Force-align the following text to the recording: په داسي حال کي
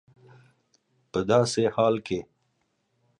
په 1.11 1.19
داسي 1.29 1.65
حال 1.75 1.95
کي 2.07 2.19